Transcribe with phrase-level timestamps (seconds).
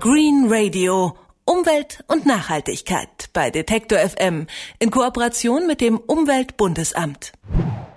[0.00, 1.16] Green Radio.
[1.44, 4.46] Umwelt und Nachhaltigkeit bei Detektor FM
[4.78, 7.32] in Kooperation mit dem Umweltbundesamt.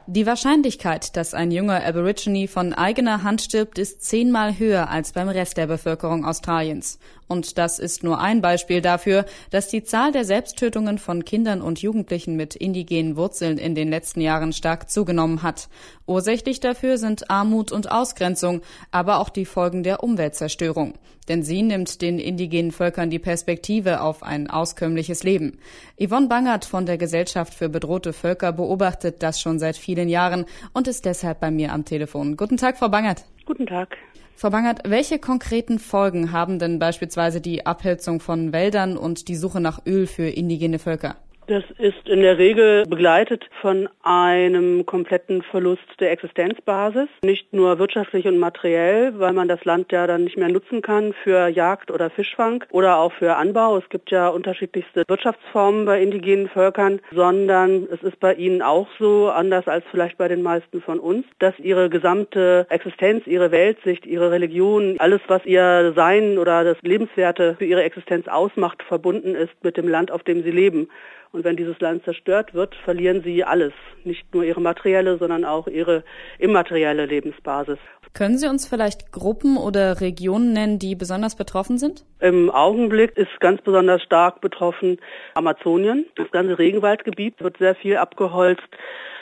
[0.08, 5.30] Die Wahrscheinlichkeit, dass ein junger Aborigine von eigener Hand stirbt, ist zehnmal höher als beim
[5.30, 6.98] Rest der Bevölkerung Australiens.
[7.32, 11.82] Und das ist nur ein Beispiel dafür, dass die Zahl der Selbsttötungen von Kindern und
[11.82, 15.70] Jugendlichen mit indigenen Wurzeln in den letzten Jahren stark zugenommen hat.
[16.06, 18.60] Ursächlich dafür sind Armut und Ausgrenzung,
[18.92, 20.96] aber auch die Folgen der Umweltzerstörung.
[21.30, 25.58] Denn sie nimmt den indigenen Völkern die Perspektive auf ein auskömmliches Leben.
[26.06, 30.90] Yvonne Bangert von der Gesellschaft für bedrohte Völker beobachtet das schon seit vielen Jahren und
[30.90, 32.36] ist deshalb bei mir am Telefon.
[32.36, 33.24] Guten Tag, Frau Bangert.
[33.52, 33.98] Guten Tag.
[34.38, 39.60] Frau Bangert, welche konkreten Folgen haben denn beispielsweise die Abholzung von Wäldern und die Suche
[39.60, 41.18] nach Öl für indigene Völker?
[41.52, 48.26] Das ist in der Regel begleitet von einem kompletten Verlust der Existenzbasis, nicht nur wirtschaftlich
[48.26, 52.10] und materiell, weil man das Land ja dann nicht mehr nutzen kann für Jagd oder
[52.10, 53.76] Fischfang oder auch für Anbau.
[53.76, 59.28] Es gibt ja unterschiedlichste Wirtschaftsformen bei indigenen Völkern, sondern es ist bei ihnen auch so,
[59.28, 64.32] anders als vielleicht bei den meisten von uns, dass ihre gesamte Existenz, ihre Weltsicht, ihre
[64.32, 69.76] Religion, alles, was ihr Sein oder das Lebenswerte für ihre Existenz ausmacht, verbunden ist mit
[69.76, 70.88] dem Land, auf dem sie leben.
[71.32, 73.72] Und wenn dieses Land zerstört wird, verlieren sie alles.
[74.04, 76.04] Nicht nur ihre materielle, sondern auch ihre
[76.40, 77.78] immaterielle Lebensbasis.
[78.14, 82.04] Können Sie uns vielleicht Gruppen oder Regionen nennen, die besonders betroffen sind?
[82.20, 84.98] Im Augenblick ist ganz besonders stark betroffen
[85.34, 86.06] Amazonien.
[86.18, 88.68] Das ganze Regenwaldgebiet wird sehr viel abgeholzt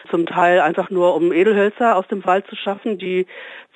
[0.09, 3.27] zum Teil einfach nur um Edelhölzer aus dem Wald zu schaffen, die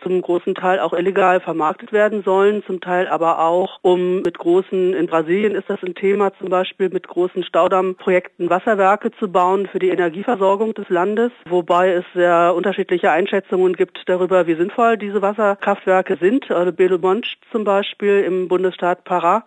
[0.01, 4.93] zum großen Teil auch illegal vermarktet werden sollen, zum Teil aber auch um mit großen,
[4.93, 9.79] in Brasilien ist das ein Thema zum Beispiel, mit großen Staudammprojekten Wasserwerke zu bauen für
[9.79, 16.17] die Energieversorgung des Landes, wobei es sehr unterschiedliche Einschätzungen gibt darüber, wie sinnvoll diese Wasserkraftwerke
[16.17, 16.51] sind.
[16.51, 19.43] Also Belo Monte zum Beispiel im Bundesstaat Pará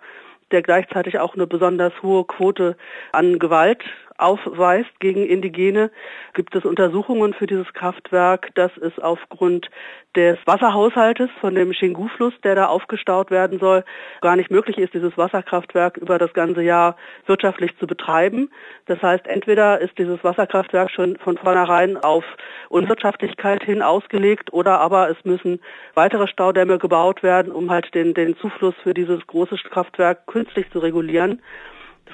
[0.52, 2.76] der gleichzeitig auch eine besonders hohe Quote
[3.12, 3.82] an Gewalt
[4.18, 5.90] aufweist gegen Indigene,
[6.34, 9.68] gibt es Untersuchungen für dieses Kraftwerk, dass es aufgrund
[10.16, 13.84] des Wasserhaushaltes von dem Xingu-Fluss, der da aufgestaut werden soll,
[14.22, 16.96] gar nicht möglich ist, dieses Wasserkraftwerk über das ganze Jahr
[17.26, 18.50] wirtschaftlich zu betreiben.
[18.86, 22.24] Das heißt, entweder ist dieses Wasserkraftwerk schon von vornherein auf
[22.70, 25.60] Unwirtschaftlichkeit hin ausgelegt oder aber es müssen
[25.94, 30.78] weitere Staudämme gebaut werden, um halt den, den Zufluss für dieses große Kraftwerk künstlich zu
[30.78, 31.42] regulieren.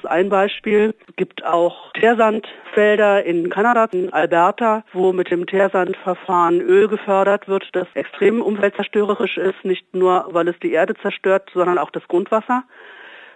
[0.03, 0.93] Ist ein Beispiel.
[1.07, 7.69] Es gibt auch Teersandfelder in Kanada, in Alberta, wo mit dem Teersandverfahren Öl gefördert wird,
[7.71, 12.63] das extrem umweltzerstörerisch ist, nicht nur weil es die Erde zerstört, sondern auch das Grundwasser,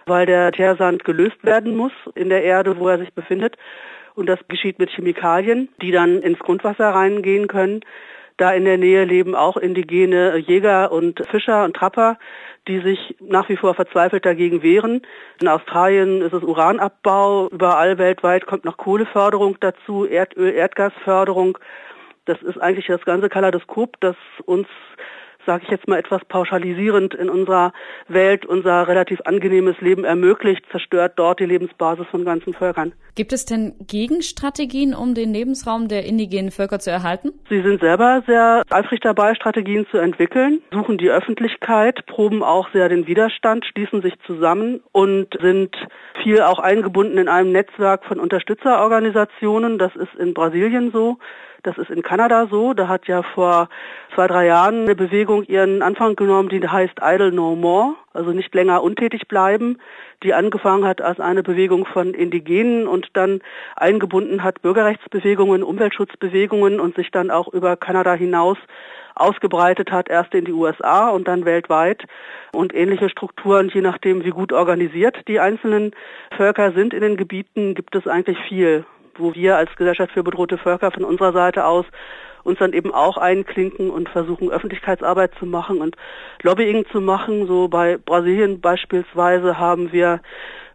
[0.04, 3.56] weil der Teersand gelöst werden muss in der Erde, wo er sich befindet.
[4.14, 7.80] Und das geschieht mit Chemikalien, die dann ins Grundwasser reingehen können.
[8.38, 12.18] Da in der Nähe leben auch indigene Jäger und Fischer und Trapper,
[12.68, 15.02] die sich nach wie vor verzweifelt dagegen wehren.
[15.40, 21.58] In Australien ist es Uranabbau, überall weltweit kommt noch Kohleförderung dazu, Erdöl, Erdgasförderung.
[22.26, 24.68] Das ist eigentlich das ganze Kaleidoskop, das uns
[25.48, 27.72] sage ich jetzt mal etwas pauschalisierend, in unserer
[28.06, 32.92] Welt unser relativ angenehmes Leben ermöglicht, zerstört dort die Lebensbasis von ganzen Völkern.
[33.14, 37.32] Gibt es denn Gegenstrategien, um den Lebensraum der indigenen Völker zu erhalten?
[37.48, 42.90] Sie sind selber sehr eifrig dabei, Strategien zu entwickeln, suchen die Öffentlichkeit, proben auch sehr
[42.90, 45.74] den Widerstand, schließen sich zusammen und sind
[46.22, 49.78] viel auch eingebunden in einem Netzwerk von Unterstützerorganisationen.
[49.78, 51.16] Das ist in Brasilien so.
[51.62, 52.72] Das ist in Kanada so.
[52.72, 53.68] Da hat ja vor
[54.14, 58.54] zwei, drei Jahren eine Bewegung ihren Anfang genommen, die heißt Idle No More, also nicht
[58.54, 59.78] länger untätig bleiben,
[60.22, 63.40] die angefangen hat als eine Bewegung von Indigenen und dann
[63.76, 68.58] eingebunden hat Bürgerrechtsbewegungen, Umweltschutzbewegungen und sich dann auch über Kanada hinaus
[69.16, 72.04] ausgebreitet hat, erst in die USA und dann weltweit.
[72.52, 75.92] Und ähnliche Strukturen, je nachdem, wie gut organisiert die einzelnen
[76.36, 78.84] Völker sind in den Gebieten, gibt es eigentlich viel
[79.18, 81.86] wo wir als Gesellschaft für bedrohte Völker von unserer Seite aus
[82.44, 85.96] uns dann eben auch einklinken und versuchen, Öffentlichkeitsarbeit zu machen und
[86.42, 87.46] Lobbying zu machen.
[87.46, 90.20] So bei Brasilien beispielsweise haben wir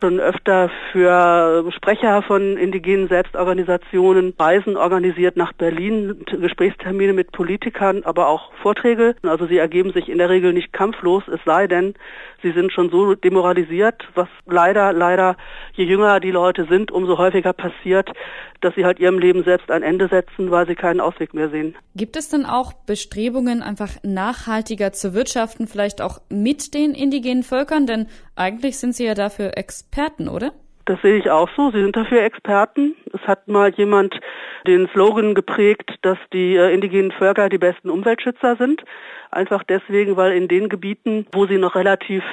[0.04, 8.28] schon öfter für Sprecher von indigenen Selbstorganisationen Reisen organisiert nach Berlin, Gesprächstermine mit Politikern, aber
[8.28, 9.16] auch Vorträge.
[9.24, 11.94] Also sie ergeben sich in der Regel nicht kampflos, es sei denn,
[12.42, 15.38] sie sind schon so demoralisiert, was leider, leider,
[15.72, 18.12] je jünger die Leute sind, umso häufiger passiert,
[18.60, 21.76] dass sie halt ihrem Leben selbst ein Ende setzen, weil sie keinen Ausweg mehr sehen.
[21.96, 27.88] Gibt es denn auch Bestrebungen, einfach nachhaltiger zu wirtschaften, vielleicht auch mit den indigenen Völkern?
[27.88, 30.51] Denn eigentlich sind sie ja dafür Experten, oder?
[30.85, 31.71] Das sehe ich auch so.
[31.71, 32.95] Sie sind dafür Experten.
[33.13, 34.19] Es hat mal jemand
[34.68, 38.83] den Slogan geprägt, dass die äh, indigenen Völker die besten Umweltschützer sind.
[39.31, 42.24] Einfach deswegen, weil in den Gebieten, wo sie noch relativ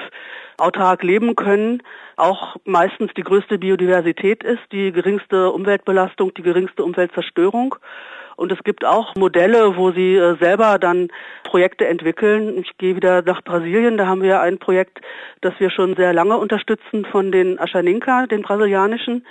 [0.61, 1.83] autark leben können,
[2.17, 7.77] auch meistens die größte Biodiversität ist, die geringste Umweltbelastung, die geringste Umweltzerstörung.
[8.37, 11.09] Und es gibt auch Modelle, wo sie äh, selber dann
[11.45, 12.59] Projekte entwickeln.
[12.59, 15.01] Ich gehe wieder nach Brasilien, da haben wir ein Projekt,
[15.43, 19.27] das wir schon sehr lange unterstützen von den Ashaninka, den brasilianischen.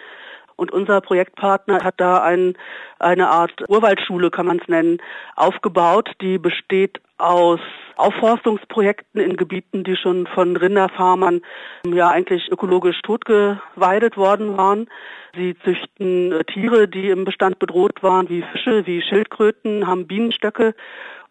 [0.59, 2.57] Und unser Projektpartner hat da ein,
[2.99, 4.97] eine Art Urwaldschule, kann man es nennen,
[5.37, 7.61] aufgebaut, die besteht aus
[7.95, 11.41] Aufforstungsprojekten in Gebieten, die schon von Rinderfarmern
[11.85, 14.89] ja eigentlich ökologisch totgeweidet worden waren.
[15.35, 20.75] Sie züchten Tiere, die im Bestand bedroht waren, wie Fische, wie Schildkröten, haben Bienenstöcke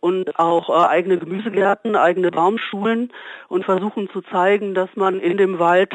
[0.01, 3.13] und auch äh, eigene Gemüsegärten, eigene Baumschulen
[3.49, 5.93] und versuchen zu zeigen, dass man in dem Wald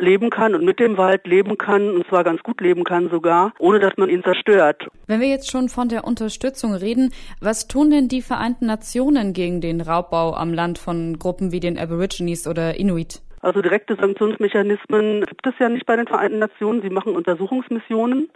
[0.00, 3.52] leben kann und mit dem Wald leben kann und zwar ganz gut leben kann sogar,
[3.58, 4.86] ohne dass man ihn zerstört.
[5.06, 9.60] Wenn wir jetzt schon von der Unterstützung reden, was tun denn die Vereinten Nationen gegen
[9.60, 13.22] den Raubbau am Land von Gruppen wie den Aborigines oder Inuit?
[13.42, 16.82] Also direkte Sanktionsmechanismen gibt es ja nicht bei den Vereinten Nationen.
[16.82, 18.30] Sie machen Untersuchungsmissionen.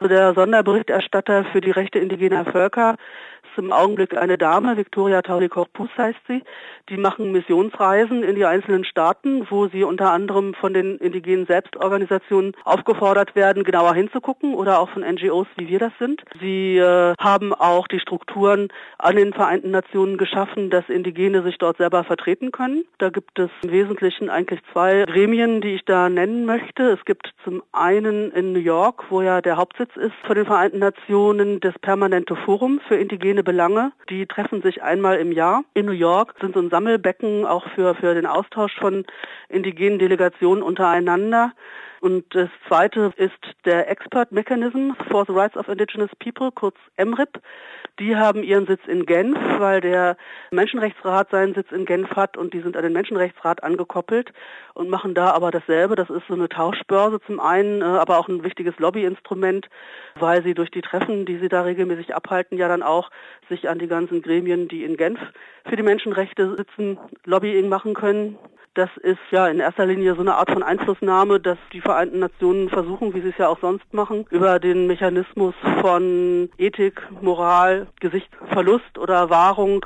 [0.00, 2.96] Der Sonderberichterstatter für die Rechte indigener Völker
[3.56, 6.42] im Augenblick eine Dame, Victoria Tauli Corpus heißt sie.
[6.88, 12.52] Die machen Missionsreisen in die einzelnen Staaten, wo sie unter anderem von den indigenen Selbstorganisationen
[12.64, 16.22] aufgefordert werden, genauer hinzugucken oder auch von NGOs, wie wir das sind.
[16.40, 18.68] Sie äh, haben auch die Strukturen
[18.98, 22.84] an den Vereinten Nationen geschaffen, dass Indigene sich dort selber vertreten können.
[22.98, 26.90] Da gibt es im Wesentlichen eigentlich zwei Gremien, die ich da nennen möchte.
[26.90, 30.78] Es gibt zum einen in New York, wo ja der Hauptsitz ist von den Vereinten
[30.78, 33.92] Nationen, das permanente Forum für indigene verschiedene Belange.
[34.08, 37.94] Die treffen sich einmal im Jahr in New York, sind so ein Sammelbecken auch für,
[37.94, 39.04] für den Austausch von
[39.48, 41.52] indigenen Delegationen untereinander.
[42.00, 47.40] Und das zweite ist der Expert Mechanism for the Rights of Indigenous People, kurz MRIP.
[47.98, 50.16] Die haben ihren Sitz in Genf, weil der
[50.50, 54.32] Menschenrechtsrat seinen Sitz in Genf hat und die sind an den Menschenrechtsrat angekoppelt
[54.72, 55.94] und machen da aber dasselbe.
[55.94, 59.68] Das ist so eine Tauschbörse zum einen, äh, aber auch ein wichtiges Lobbyinstrument,
[60.18, 63.10] weil sie durch die Treffen, die sie da regelmäßig abhalten, ja dann auch
[63.50, 65.20] sich an die ganzen Gremien, die in Genf
[65.68, 68.38] für die Menschenrechte sitzen, Lobbying machen können.
[68.74, 72.70] Das ist ja in erster Linie so eine Art von Einflussnahme, dass die Vereinten Nationen
[72.70, 78.96] versuchen, wie sie es ja auch sonst machen, über den Mechanismus von Ethik, Moral, Gesichtsverlust
[78.96, 79.84] oder Wahrung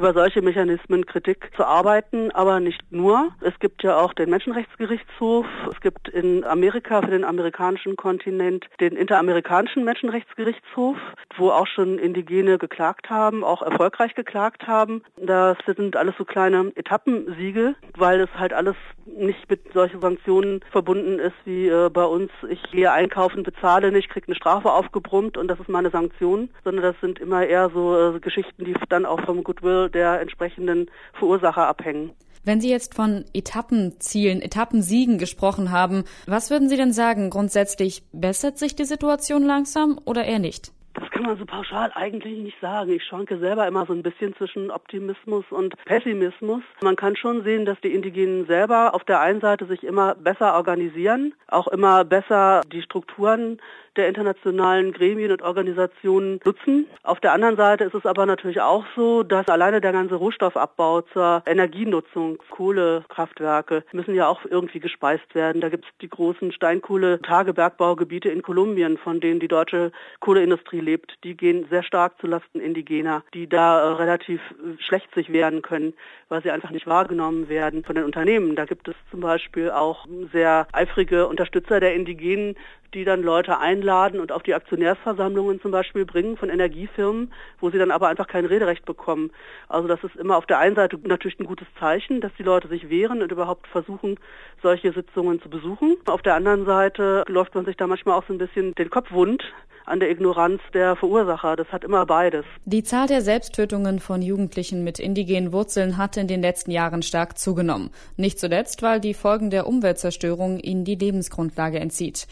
[0.00, 3.32] über solche Mechanismen Kritik zu arbeiten, aber nicht nur.
[3.42, 5.44] Es gibt ja auch den Menschenrechtsgerichtshof.
[5.70, 10.96] Es gibt in Amerika für den amerikanischen Kontinent den Interamerikanischen Menschenrechtsgerichtshof,
[11.36, 15.02] wo auch schon Indigene geklagt haben, auch erfolgreich geklagt haben.
[15.18, 21.18] Das sind alles so kleine Etappensiege, weil es halt alles nicht mit solchen Sanktionen verbunden
[21.18, 22.30] ist wie äh, bei uns.
[22.48, 26.84] Ich gehe einkaufen, bezahle nicht, kriege eine Strafe aufgebrummt und das ist meine Sanktion, sondern
[26.84, 31.66] das sind immer eher so äh, Geschichten, die dann auch vom Goodwill der entsprechenden Verursacher
[31.66, 32.12] abhängen.
[32.42, 37.28] Wenn Sie jetzt von Etappenzielen, Etappensiegen gesprochen haben, was würden Sie denn sagen?
[37.28, 40.72] Grundsätzlich bessert sich die Situation langsam oder eher nicht?
[41.20, 42.92] Kann man so pauschal eigentlich nicht sagen.
[42.92, 46.62] Ich schwanke selber immer so ein bisschen zwischen Optimismus und Pessimismus.
[46.82, 50.54] Man kann schon sehen, dass die Indigenen selber auf der einen Seite sich immer besser
[50.54, 53.60] organisieren, auch immer besser die Strukturen
[53.96, 56.86] der internationalen Gremien und Organisationen nutzen.
[57.02, 61.02] Auf der anderen Seite ist es aber natürlich auch so, dass alleine der ganze Rohstoffabbau
[61.12, 65.60] zur Energienutzung, Kohlekraftwerke, müssen ja auch irgendwie gespeist werden.
[65.60, 71.09] Da gibt es die großen Steinkohle-Tagebergbaugebiete in Kolumbien, von denen die deutsche Kohleindustrie lebt.
[71.24, 75.94] Die gehen sehr stark zulasten Indigener, die da äh, relativ äh, schlecht sich wehren können,
[76.28, 78.56] weil sie einfach nicht wahrgenommen werden von den Unternehmen.
[78.56, 82.56] Da gibt es zum Beispiel auch sehr eifrige Unterstützer der Indigenen,
[82.94, 87.78] die dann Leute einladen und auf die Aktionärsversammlungen zum Beispiel bringen von Energiefirmen, wo sie
[87.78, 89.30] dann aber einfach kein Rederecht bekommen.
[89.68, 92.68] Also das ist immer auf der einen Seite natürlich ein gutes Zeichen, dass die Leute
[92.68, 94.18] sich wehren und überhaupt versuchen,
[94.62, 95.96] solche Sitzungen zu besuchen.
[96.06, 99.12] Auf der anderen Seite läuft man sich da manchmal auch so ein bisschen den Kopf
[99.12, 99.42] wund,
[99.90, 101.56] an der Ignoranz der Verursacher.
[101.56, 102.44] Das hat immer beides.
[102.64, 107.38] Die Zahl der Selbsttötungen von Jugendlichen mit indigenen Wurzeln hat in den letzten Jahren stark
[107.38, 107.90] zugenommen.
[108.16, 112.28] Nicht zuletzt, weil die Folgen der Umweltzerstörung ihnen die Lebensgrundlage entzieht.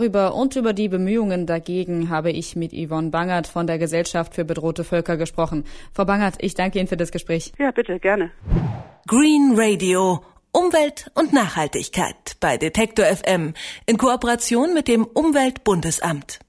[0.00, 4.46] Darüber und über die Bemühungen dagegen habe ich mit Yvonne Bangert von der Gesellschaft für
[4.46, 5.66] bedrohte Völker gesprochen.
[5.92, 7.52] Frau Bangert, ich danke Ihnen für das Gespräch.
[7.58, 8.30] Ja, bitte, gerne.
[9.06, 10.24] Green Radio.
[10.52, 13.52] Umwelt und Nachhaltigkeit bei Detektor FM
[13.84, 16.40] in Kooperation mit dem Umweltbundesamt.